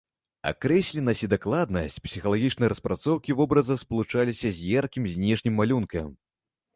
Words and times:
Акрэсленасць 0.51 1.19
і 1.25 1.27
дакладнасць 1.33 1.97
псіхалагічнай 2.05 2.71
распрацоўкі 2.73 3.37
вобраза 3.41 3.77
спалучаліся 3.83 4.47
з 4.61 4.73
яркім 4.79 5.03
знешнім 5.13 5.53
малюнкам. 5.61 6.07